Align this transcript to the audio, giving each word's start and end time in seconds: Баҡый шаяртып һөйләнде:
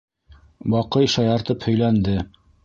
Баҡый 0.75 1.11
шаяртып 1.17 1.69
һөйләнде: 1.71 2.17